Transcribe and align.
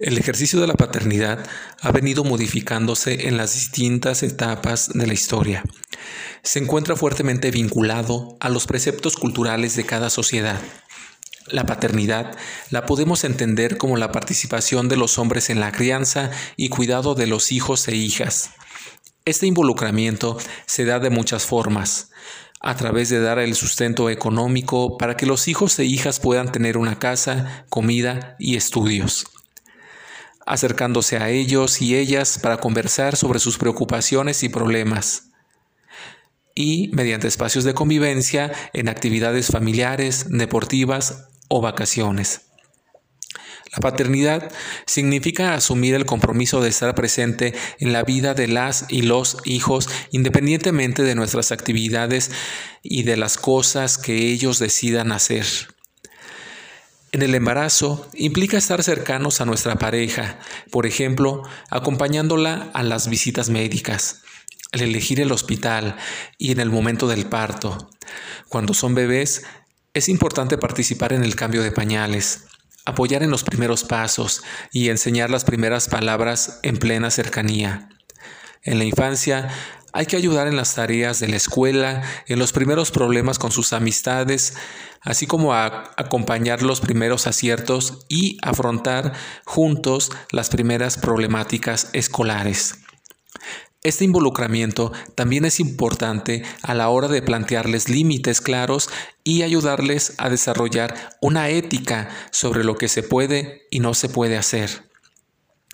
El 0.00 0.16
ejercicio 0.16 0.58
de 0.62 0.66
la 0.66 0.72
paternidad 0.72 1.46
ha 1.82 1.92
venido 1.92 2.24
modificándose 2.24 3.28
en 3.28 3.36
las 3.36 3.52
distintas 3.52 4.22
etapas 4.22 4.88
de 4.94 5.06
la 5.06 5.12
historia. 5.12 5.62
Se 6.42 6.58
encuentra 6.58 6.96
fuertemente 6.96 7.50
vinculado 7.50 8.38
a 8.40 8.48
los 8.48 8.66
preceptos 8.66 9.16
culturales 9.16 9.76
de 9.76 9.84
cada 9.84 10.08
sociedad. 10.08 10.58
La 11.48 11.66
paternidad 11.66 12.34
la 12.70 12.86
podemos 12.86 13.24
entender 13.24 13.76
como 13.76 13.98
la 13.98 14.10
participación 14.10 14.88
de 14.88 14.96
los 14.96 15.18
hombres 15.18 15.50
en 15.50 15.60
la 15.60 15.70
crianza 15.70 16.30
y 16.56 16.70
cuidado 16.70 17.14
de 17.14 17.26
los 17.26 17.52
hijos 17.52 17.86
e 17.86 17.94
hijas. 17.94 18.52
Este 19.26 19.46
involucramiento 19.46 20.38
se 20.64 20.86
da 20.86 20.98
de 20.98 21.10
muchas 21.10 21.44
formas, 21.44 22.10
a 22.62 22.74
través 22.74 23.10
de 23.10 23.20
dar 23.20 23.38
el 23.38 23.54
sustento 23.54 24.08
económico 24.08 24.96
para 24.96 25.18
que 25.18 25.26
los 25.26 25.46
hijos 25.46 25.78
e 25.78 25.84
hijas 25.84 26.20
puedan 26.20 26.50
tener 26.52 26.78
una 26.78 26.98
casa, 26.98 27.66
comida 27.68 28.36
y 28.38 28.56
estudios 28.56 29.26
acercándose 30.46 31.16
a 31.16 31.30
ellos 31.30 31.80
y 31.80 31.96
ellas 31.96 32.38
para 32.42 32.58
conversar 32.58 33.16
sobre 33.16 33.38
sus 33.38 33.58
preocupaciones 33.58 34.42
y 34.42 34.48
problemas. 34.48 35.30
Y 36.54 36.90
mediante 36.92 37.28
espacios 37.28 37.64
de 37.64 37.74
convivencia 37.74 38.52
en 38.72 38.88
actividades 38.88 39.48
familiares, 39.48 40.26
deportivas 40.28 41.28
o 41.48 41.60
vacaciones. 41.60 42.50
La 43.72 43.78
paternidad 43.78 44.50
significa 44.84 45.54
asumir 45.54 45.94
el 45.94 46.04
compromiso 46.04 46.60
de 46.60 46.68
estar 46.68 46.92
presente 46.96 47.54
en 47.78 47.92
la 47.92 48.02
vida 48.02 48.34
de 48.34 48.48
las 48.48 48.86
y 48.88 49.02
los 49.02 49.36
hijos 49.44 49.88
independientemente 50.10 51.04
de 51.04 51.14
nuestras 51.14 51.52
actividades 51.52 52.32
y 52.82 53.04
de 53.04 53.16
las 53.16 53.36
cosas 53.36 53.96
que 53.96 54.16
ellos 54.16 54.58
decidan 54.58 55.12
hacer. 55.12 55.44
En 57.12 57.22
el 57.22 57.34
embarazo 57.34 58.08
implica 58.14 58.56
estar 58.56 58.84
cercanos 58.84 59.40
a 59.40 59.44
nuestra 59.44 59.76
pareja, 59.76 60.38
por 60.70 60.86
ejemplo, 60.86 61.42
acompañándola 61.68 62.70
a 62.72 62.84
las 62.84 63.08
visitas 63.08 63.50
médicas, 63.50 64.22
al 64.70 64.82
elegir 64.82 65.20
el 65.20 65.32
hospital 65.32 65.96
y 66.38 66.52
en 66.52 66.60
el 66.60 66.70
momento 66.70 67.08
del 67.08 67.26
parto. 67.26 67.90
Cuando 68.48 68.74
son 68.74 68.94
bebés, 68.94 69.42
es 69.92 70.08
importante 70.08 70.56
participar 70.56 71.12
en 71.12 71.24
el 71.24 71.34
cambio 71.34 71.64
de 71.64 71.72
pañales, 71.72 72.44
apoyar 72.84 73.24
en 73.24 73.30
los 73.30 73.42
primeros 73.42 73.82
pasos 73.82 74.44
y 74.72 74.88
enseñar 74.88 75.30
las 75.30 75.44
primeras 75.44 75.88
palabras 75.88 76.60
en 76.62 76.76
plena 76.76 77.10
cercanía. 77.10 77.88
En 78.62 78.78
la 78.78 78.84
infancia 78.84 79.48
hay 79.92 80.06
que 80.06 80.16
ayudar 80.16 80.46
en 80.46 80.56
las 80.56 80.74
tareas 80.74 81.20
de 81.20 81.28
la 81.28 81.36
escuela, 81.36 82.02
en 82.26 82.38
los 82.38 82.52
primeros 82.52 82.90
problemas 82.90 83.38
con 83.38 83.50
sus 83.50 83.72
amistades, 83.72 84.54
así 85.00 85.26
como 85.26 85.54
a 85.54 85.90
acompañar 85.96 86.62
los 86.62 86.80
primeros 86.80 87.26
aciertos 87.26 88.06
y 88.08 88.38
afrontar 88.42 89.12
juntos 89.44 90.10
las 90.30 90.50
primeras 90.50 90.98
problemáticas 90.98 91.90
escolares. 91.92 92.76
Este 93.82 94.04
involucramiento 94.04 94.92
también 95.14 95.46
es 95.46 95.58
importante 95.58 96.42
a 96.62 96.74
la 96.74 96.90
hora 96.90 97.08
de 97.08 97.22
plantearles 97.22 97.88
límites 97.88 98.42
claros 98.42 98.90
y 99.24 99.42
ayudarles 99.42 100.12
a 100.18 100.28
desarrollar 100.28 101.16
una 101.22 101.48
ética 101.48 102.10
sobre 102.30 102.62
lo 102.62 102.76
que 102.76 102.88
se 102.88 103.02
puede 103.02 103.66
y 103.70 103.80
no 103.80 103.94
se 103.94 104.10
puede 104.10 104.36
hacer 104.36 104.89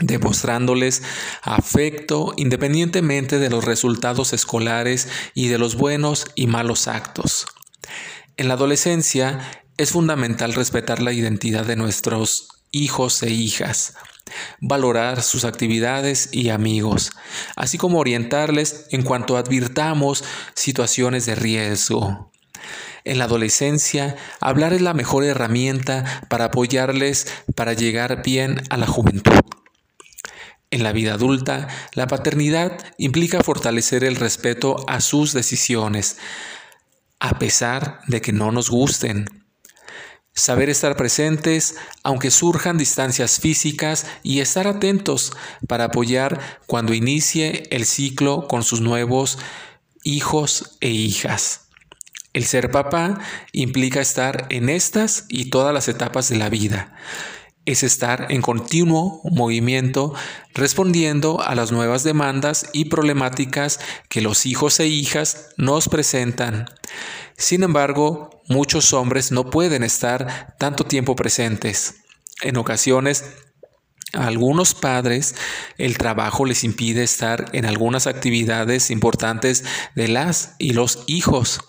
demostrándoles 0.00 1.02
afecto 1.42 2.34
independientemente 2.36 3.38
de 3.38 3.50
los 3.50 3.64
resultados 3.64 4.32
escolares 4.32 5.08
y 5.34 5.48
de 5.48 5.58
los 5.58 5.76
buenos 5.76 6.26
y 6.34 6.46
malos 6.46 6.88
actos. 6.88 7.46
En 8.36 8.48
la 8.48 8.54
adolescencia 8.54 9.40
es 9.78 9.90
fundamental 9.90 10.54
respetar 10.54 11.00
la 11.00 11.12
identidad 11.12 11.64
de 11.64 11.76
nuestros 11.76 12.48
hijos 12.70 13.22
e 13.22 13.30
hijas, 13.30 13.94
valorar 14.60 15.22
sus 15.22 15.44
actividades 15.44 16.28
y 16.32 16.50
amigos, 16.50 17.12
así 17.56 17.78
como 17.78 17.98
orientarles 17.98 18.86
en 18.90 19.02
cuanto 19.02 19.36
advirtamos 19.36 20.24
situaciones 20.54 21.24
de 21.24 21.34
riesgo. 21.34 22.32
En 23.04 23.18
la 23.18 23.24
adolescencia, 23.24 24.16
hablar 24.40 24.72
es 24.72 24.82
la 24.82 24.92
mejor 24.92 25.24
herramienta 25.24 26.24
para 26.28 26.46
apoyarles 26.46 27.28
para 27.54 27.72
llegar 27.72 28.22
bien 28.22 28.62
a 28.68 28.76
la 28.76 28.86
juventud. 28.86 29.55
En 30.70 30.82
la 30.82 30.92
vida 30.92 31.14
adulta, 31.14 31.68
la 31.94 32.08
paternidad 32.08 32.84
implica 32.98 33.42
fortalecer 33.42 34.02
el 34.02 34.16
respeto 34.16 34.84
a 34.88 35.00
sus 35.00 35.32
decisiones, 35.32 36.18
a 37.20 37.38
pesar 37.38 38.00
de 38.08 38.20
que 38.20 38.32
no 38.32 38.50
nos 38.50 38.68
gusten. 38.68 39.26
Saber 40.34 40.68
estar 40.68 40.96
presentes 40.96 41.76
aunque 42.02 42.30
surjan 42.30 42.78
distancias 42.78 43.38
físicas 43.38 44.06
y 44.22 44.40
estar 44.40 44.66
atentos 44.66 45.32
para 45.68 45.84
apoyar 45.84 46.60
cuando 46.66 46.94
inicie 46.94 47.62
el 47.70 47.86
ciclo 47.86 48.48
con 48.48 48.64
sus 48.64 48.80
nuevos 48.80 49.38
hijos 50.02 50.76
e 50.80 50.90
hijas. 50.90 51.68
El 52.32 52.44
ser 52.44 52.70
papá 52.70 53.18
implica 53.52 54.00
estar 54.00 54.46
en 54.50 54.68
estas 54.68 55.24
y 55.28 55.48
todas 55.48 55.72
las 55.72 55.88
etapas 55.88 56.28
de 56.28 56.36
la 56.36 56.50
vida 56.50 56.94
es 57.66 57.82
estar 57.82 58.26
en 58.30 58.40
continuo 58.40 59.20
movimiento 59.24 60.14
respondiendo 60.54 61.42
a 61.42 61.54
las 61.54 61.72
nuevas 61.72 62.04
demandas 62.04 62.70
y 62.72 62.86
problemáticas 62.86 63.80
que 64.08 64.22
los 64.22 64.46
hijos 64.46 64.80
e 64.80 64.86
hijas 64.86 65.48
nos 65.56 65.88
presentan. 65.88 66.66
Sin 67.36 67.62
embargo, 67.62 68.42
muchos 68.48 68.92
hombres 68.92 69.32
no 69.32 69.50
pueden 69.50 69.82
estar 69.82 70.56
tanto 70.58 70.84
tiempo 70.84 71.16
presentes. 71.16 71.96
En 72.40 72.56
ocasiones, 72.56 73.24
a 74.12 74.26
algunos 74.26 74.74
padres 74.74 75.34
el 75.78 75.98
trabajo 75.98 76.44
les 76.46 76.64
impide 76.64 77.02
estar 77.02 77.50
en 77.52 77.66
algunas 77.66 78.06
actividades 78.06 78.90
importantes 78.90 79.64
de 79.94 80.08
las 80.08 80.54
y 80.58 80.72
los 80.72 81.04
hijos, 81.06 81.60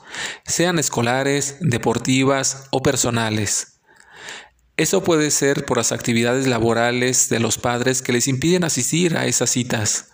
sean 0.45 0.79
escolares, 0.79 1.57
deportivas 1.61 2.67
o 2.71 2.83
personales. 2.83 3.76
Eso 4.77 5.03
puede 5.03 5.31
ser 5.31 5.65
por 5.65 5.77
las 5.77 5.91
actividades 5.91 6.45
laborales 6.45 7.29
de 7.29 7.39
los 7.39 7.57
padres 7.57 8.03
que 8.03 8.13
les 8.13 8.27
impiden 8.27 8.63
asistir 8.63 9.17
a 9.17 9.25
esas 9.25 9.49
citas. 9.49 10.09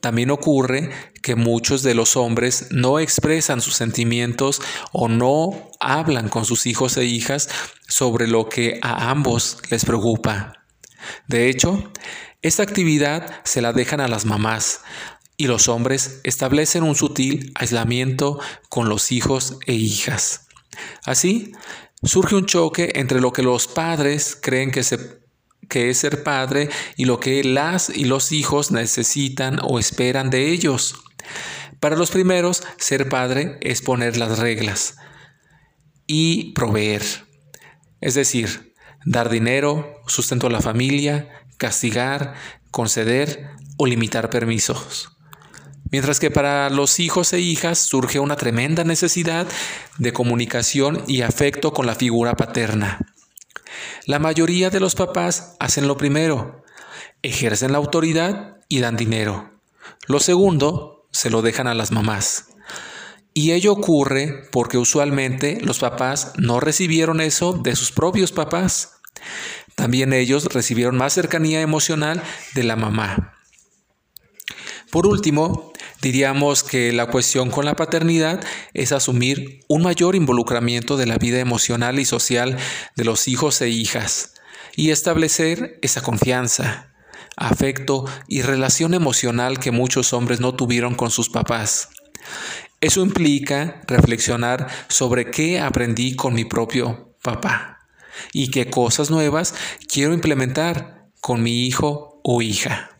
También 0.00 0.30
ocurre 0.30 0.90
que 1.20 1.34
muchos 1.34 1.82
de 1.82 1.94
los 1.94 2.16
hombres 2.16 2.68
no 2.70 3.00
expresan 3.00 3.60
sus 3.60 3.74
sentimientos 3.74 4.62
o 4.92 5.08
no 5.08 5.70
hablan 5.80 6.28
con 6.28 6.44
sus 6.44 6.66
hijos 6.66 6.96
e 6.96 7.04
hijas 7.04 7.48
sobre 7.88 8.28
lo 8.28 8.48
que 8.48 8.78
a 8.82 9.10
ambos 9.10 9.58
les 9.68 9.84
preocupa. 9.84 10.52
De 11.26 11.48
hecho, 11.48 11.92
esta 12.42 12.62
actividad 12.62 13.40
se 13.42 13.62
la 13.62 13.72
dejan 13.72 14.00
a 14.00 14.06
las 14.06 14.26
mamás 14.26 14.82
y 15.36 15.48
los 15.48 15.66
hombres 15.66 16.20
establecen 16.22 16.84
un 16.84 16.94
sutil 16.94 17.50
aislamiento 17.56 18.38
con 18.68 18.88
los 18.88 19.10
hijos 19.10 19.58
e 19.66 19.72
hijas. 19.74 20.46
Así, 21.04 21.52
surge 22.02 22.34
un 22.34 22.46
choque 22.46 22.92
entre 22.94 23.20
lo 23.20 23.32
que 23.32 23.42
los 23.42 23.66
padres 23.66 24.38
creen 24.40 24.70
que, 24.70 24.80
es 24.80 25.98
ser 25.98 26.22
padre 26.22 26.68
y 26.96 27.04
lo 27.04 27.20
que 27.20 27.42
las 27.44 27.90
y 27.90 28.04
los 28.04 28.32
hijos 28.32 28.70
necesitan 28.70 29.58
o 29.62 29.78
esperan 29.78 30.30
de 30.30 30.50
ellos. 30.50 30.94
Para 31.80 31.96
los 31.96 32.10
primeros, 32.10 32.62
ser 32.78 33.08
padre 33.08 33.58
es 33.60 33.82
poner 33.82 34.16
las 34.16 34.38
reglas 34.38 34.96
y 36.06 36.52
proveer. 36.52 37.02
Es 38.00 38.14
decir, 38.14 38.74
dar 39.04 39.28
dinero, 39.28 40.02
sustento 40.06 40.46
a 40.46 40.50
la 40.50 40.60
familia, 40.60 41.46
castigar, 41.58 42.34
conceder 42.70 43.50
o 43.76 43.86
limitar 43.86 44.30
permisos. 44.30 45.15
Mientras 45.90 46.18
que 46.18 46.30
para 46.30 46.68
los 46.70 46.98
hijos 46.98 47.32
e 47.32 47.40
hijas 47.40 47.78
surge 47.78 48.18
una 48.18 48.36
tremenda 48.36 48.84
necesidad 48.84 49.46
de 49.98 50.12
comunicación 50.12 51.04
y 51.06 51.22
afecto 51.22 51.72
con 51.72 51.86
la 51.86 51.94
figura 51.94 52.34
paterna. 52.34 52.98
La 54.06 54.18
mayoría 54.18 54.70
de 54.70 54.80
los 54.80 54.94
papás 54.94 55.56
hacen 55.60 55.86
lo 55.86 55.96
primero, 55.96 56.64
ejercen 57.22 57.72
la 57.72 57.78
autoridad 57.78 58.58
y 58.68 58.80
dan 58.80 58.96
dinero. 58.96 59.60
Lo 60.06 60.20
segundo, 60.20 61.08
se 61.12 61.30
lo 61.30 61.42
dejan 61.42 61.66
a 61.66 61.74
las 61.74 61.92
mamás. 61.92 62.48
Y 63.32 63.52
ello 63.52 63.72
ocurre 63.72 64.48
porque 64.50 64.78
usualmente 64.78 65.58
los 65.60 65.78
papás 65.78 66.32
no 66.36 66.58
recibieron 66.58 67.20
eso 67.20 67.52
de 67.52 67.76
sus 67.76 67.92
propios 67.92 68.32
papás. 68.32 68.92
También 69.74 70.12
ellos 70.12 70.46
recibieron 70.46 70.96
más 70.96 71.12
cercanía 71.12 71.60
emocional 71.60 72.22
de 72.54 72.64
la 72.64 72.76
mamá. 72.76 73.34
Por 74.90 75.06
último, 75.06 75.72
Diríamos 76.02 76.62
que 76.62 76.92
la 76.92 77.06
cuestión 77.06 77.50
con 77.50 77.64
la 77.64 77.74
paternidad 77.74 78.44
es 78.74 78.92
asumir 78.92 79.60
un 79.68 79.82
mayor 79.82 80.14
involucramiento 80.14 80.96
de 80.96 81.06
la 81.06 81.18
vida 81.18 81.40
emocional 81.40 81.98
y 81.98 82.04
social 82.04 82.56
de 82.96 83.04
los 83.04 83.28
hijos 83.28 83.60
e 83.62 83.68
hijas 83.68 84.34
y 84.76 84.90
establecer 84.90 85.78
esa 85.82 86.02
confianza, 86.02 86.92
afecto 87.36 88.04
y 88.28 88.42
relación 88.42 88.94
emocional 88.94 89.58
que 89.58 89.70
muchos 89.70 90.12
hombres 90.12 90.40
no 90.40 90.54
tuvieron 90.54 90.94
con 90.94 91.10
sus 91.10 91.30
papás. 91.30 91.88
Eso 92.80 93.00
implica 93.00 93.80
reflexionar 93.86 94.68
sobre 94.88 95.30
qué 95.30 95.60
aprendí 95.60 96.14
con 96.14 96.34
mi 96.34 96.44
propio 96.44 97.14
papá 97.22 97.88
y 98.32 98.50
qué 98.50 98.68
cosas 98.68 99.10
nuevas 99.10 99.54
quiero 99.88 100.12
implementar 100.12 101.08
con 101.20 101.42
mi 101.42 101.66
hijo 101.66 102.20
o 102.22 102.42
hija. 102.42 102.95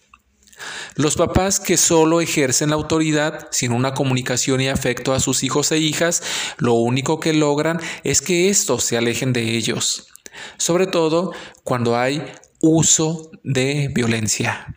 Los 0.97 1.15
papás 1.15 1.61
que 1.61 1.77
solo 1.77 2.23
ejercen 2.23 2.71
la 2.71 2.77
autoridad 2.77 3.49
sin 3.51 3.73
una 3.73 3.93
comunicación 3.93 4.63
y 4.63 4.69
afecto 4.69 5.13
a 5.13 5.21
sus 5.21 5.43
hijos 5.43 5.71
e 5.71 5.77
hijas, 5.77 6.23
lo 6.57 6.73
único 6.73 7.21
que 7.21 7.35
logran 7.35 7.81
es 8.03 8.23
que 8.23 8.49
estos 8.49 8.85
se 8.85 8.97
alejen 8.97 9.35
de 9.35 9.57
ellos, 9.57 10.09
sobre 10.57 10.87
todo 10.87 11.33
cuando 11.65 11.99
hay 11.99 12.25
uso 12.61 13.31
de 13.45 13.91
violencia. 13.95 14.75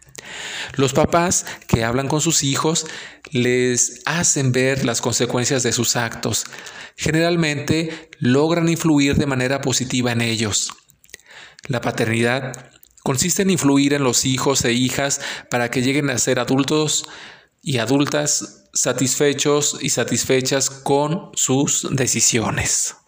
Los 0.75 0.91
papás 0.91 1.45
que 1.67 1.85
hablan 1.85 2.09
con 2.09 2.19
sus 2.19 2.43
hijos 2.43 2.85
les 3.31 4.01
hacen 4.05 4.51
ver 4.51 4.83
las 4.83 4.99
consecuencias 4.99 5.63
de 5.63 5.71
sus 5.71 5.95
actos. 5.95 6.43
Generalmente 6.97 8.09
logran 8.19 8.67
influir 8.67 9.15
de 9.15 9.25
manera 9.25 9.61
positiva 9.61 10.11
en 10.11 10.19
ellos. 10.19 10.73
La 11.67 11.79
paternidad 11.79 12.71
consiste 13.09 13.41
en 13.41 13.49
influir 13.49 13.95
en 13.95 14.03
los 14.03 14.23
hijos 14.23 14.63
e 14.65 14.71
hijas 14.71 15.19
para 15.49 15.71
que 15.71 15.81
lleguen 15.81 16.11
a 16.11 16.19
ser 16.19 16.37
adultos 16.37 17.05
y 17.59 17.79
adultas 17.79 18.67
satisfechos 18.71 19.79
y 19.81 19.89
satisfechas 19.89 20.69
con 20.69 21.31
sus 21.33 21.87
decisiones. 21.89 22.98